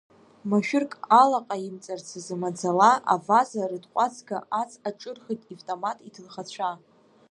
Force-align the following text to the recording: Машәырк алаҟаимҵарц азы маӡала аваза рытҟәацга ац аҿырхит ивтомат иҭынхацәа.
Машәырк 0.49 0.93
алаҟаимҵарц 1.21 2.07
азы 2.17 2.35
маӡала 2.41 2.91
аваза 3.13 3.63
рытҟәацга 3.69 4.37
ац 4.61 4.71
аҿырхит 4.89 5.41
ивтомат 5.53 5.97
иҭынхацәа. 6.07 6.71